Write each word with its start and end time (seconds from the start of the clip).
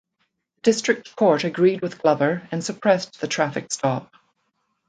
The 0.55 0.61
district 0.63 1.15
court 1.15 1.43
agreed 1.43 1.83
with 1.83 1.99
Glover 1.99 2.47
and 2.51 2.63
suppressed 2.63 3.21
the 3.21 3.27
traffic 3.27 3.71
stop. 3.71 4.11